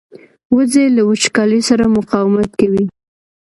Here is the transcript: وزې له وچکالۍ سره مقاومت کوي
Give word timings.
وزې 0.55 0.85
له 0.95 1.01
وچکالۍ 1.09 1.61
سره 1.69 1.83
مقاومت 1.97 2.49
کوي 2.59 2.85